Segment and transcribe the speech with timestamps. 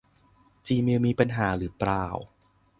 [0.65, 2.05] จีเมลมีปัญหาหรือเปล่า